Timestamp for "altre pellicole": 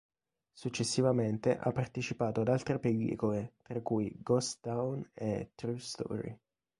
2.47-3.53